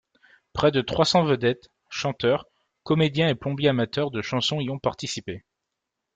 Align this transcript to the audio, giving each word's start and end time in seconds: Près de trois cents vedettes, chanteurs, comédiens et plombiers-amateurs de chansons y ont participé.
Près 0.53 0.71
de 0.71 0.81
trois 0.81 1.05
cents 1.05 1.23
vedettes, 1.25 1.69
chanteurs, 1.89 2.47
comédiens 2.81 3.27
et 3.29 3.35
plombiers-amateurs 3.35 4.09
de 4.09 4.23
chansons 4.23 4.59
y 4.59 4.67
ont 4.71 4.79
participé. 4.79 5.43